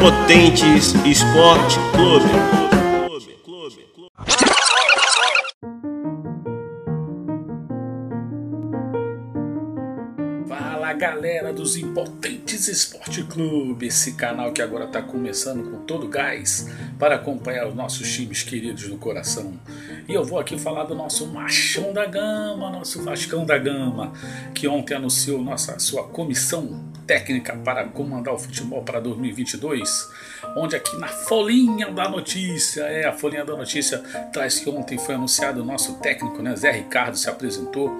[0.00, 2.24] Impotentes Esporte Clube.
[10.48, 16.68] Fala galera dos Impotentes Esporte Clube, esse canal que agora está começando com todo gás
[16.98, 19.52] para acompanhar os nossos times queridos do coração.
[20.08, 24.12] E eu vou aqui falar do nosso Machão da Gama, nosso Vascão da Gama,
[24.54, 30.08] que ontem anunciou nossa sua comissão técnica para comandar o futebol para 2022,
[30.56, 33.98] onde aqui na folhinha da notícia, é a folhinha da notícia
[34.32, 37.90] traz que ontem foi anunciado o nosso técnico, né, Zé Ricardo se apresentou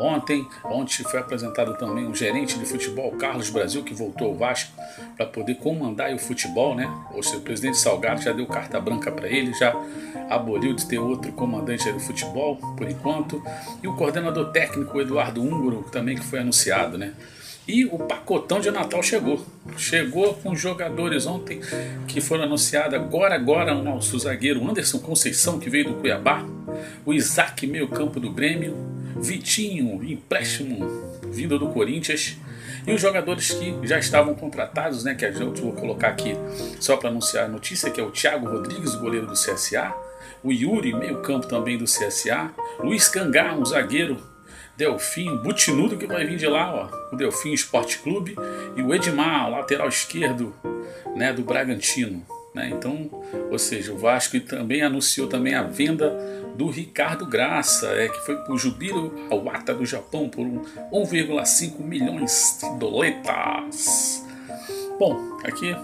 [0.00, 4.72] ontem, ontem foi apresentado também o gerente de futebol Carlos Brasil que voltou ao Vasco
[5.16, 6.92] para poder comandar o futebol, né?
[7.14, 9.72] Ou seja, o presidente Salgado já deu carta branca para ele, já
[10.28, 13.40] aboliu de ter outro comandante do futebol por enquanto,
[13.80, 17.12] e o coordenador técnico Eduardo Húngaro também que foi anunciado, né?
[17.66, 19.40] E o pacotão de Natal chegou.
[19.78, 21.60] Chegou com jogadores ontem
[22.06, 26.44] que foram anunciados agora, agora, o nosso zagueiro Anderson Conceição, que veio do Cuiabá,
[27.06, 28.93] o Isaac, meio campo do Grêmio,
[29.24, 30.86] Vitinho, empréstimo
[31.32, 32.36] vindo do Corinthians,
[32.86, 36.36] e os jogadores que já estavam contratados, né, que gente vou colocar aqui
[36.78, 39.94] só para anunciar a notícia, que é o Thiago Rodrigues, goleiro do CSA,
[40.42, 44.22] o Yuri, meio campo também do CSA, Luiz Cangá, um zagueiro
[44.76, 48.36] Delfim, Butinudo que vai vir de lá, ó, o Delfim Esporte Clube
[48.76, 50.54] e o Edmar, lateral esquerdo,
[51.16, 52.70] né, do Bragantino, né?
[52.72, 53.10] Então,
[53.50, 56.10] ou seja, o Vasco também anunciou também a venda
[56.54, 62.58] do Ricardo Graça, é que foi para o Jubilo Awata do Japão por 1,5 milhões
[62.60, 64.24] de doletas.
[64.98, 65.76] Bom, aqui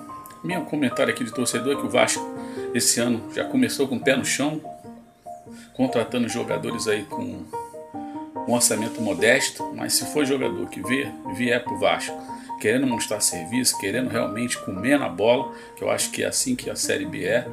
[0.45, 2.25] meu comentário aqui de torcedor é que o Vasco
[2.73, 4.61] esse ano já começou com o pé no chão,
[5.75, 7.45] contratando jogadores aí com
[8.49, 12.17] um orçamento modesto, mas se for jogador que vier, vier para o Vasco
[12.61, 16.69] querendo mostrar serviço, querendo realmente comer na bola, que eu acho que é assim que
[16.69, 17.49] a Série B é,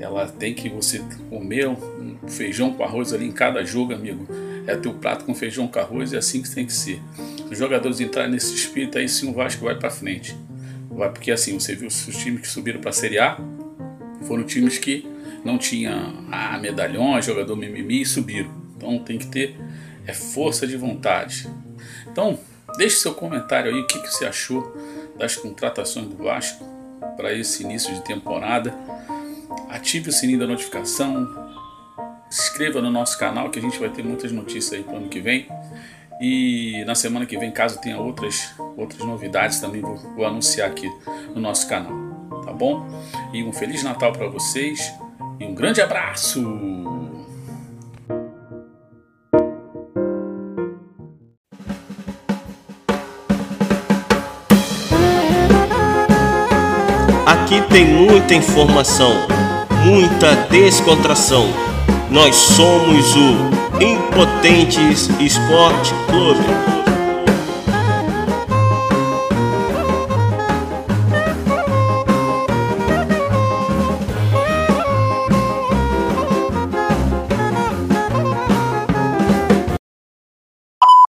[0.00, 4.26] ela tem que você comer um feijão com arroz ali em cada jogo, amigo.
[4.66, 7.00] É teu prato com feijão com arroz, é assim que tem que ser.
[7.50, 10.36] Os jogadores entrarem nesse espírito aí sim o Vasco vai para frente.
[10.90, 13.38] Vai porque assim, você viu os times que subiram para a Série A,
[14.22, 15.06] foram times que
[15.44, 18.50] não tinham ah, medalhões, jogador mimimi e subiram.
[18.76, 19.56] Então tem que ter
[20.06, 21.46] é força de vontade.
[22.10, 22.38] Então,
[22.78, 24.72] deixe seu comentário aí, o que, que você achou
[25.18, 26.64] das contratações do Vasco
[27.16, 28.72] para esse início de temporada.
[29.68, 31.26] Ative o sininho da notificação,
[32.30, 34.96] se inscreva no nosso canal que a gente vai ter muitas notícias aí para o
[34.98, 35.48] ano que vem.
[36.20, 40.88] E na semana que vem, caso tenha outras, outras novidades, também vou, vou anunciar aqui
[41.34, 41.92] no nosso canal.
[42.44, 42.88] Tá bom?
[43.32, 44.92] E um Feliz Natal para vocês
[45.40, 46.97] e um grande abraço!
[57.28, 59.12] Aqui tem muita informação,
[59.84, 61.44] muita descontração.
[62.10, 66.40] Nós somos o Impotentes Esporte Clube.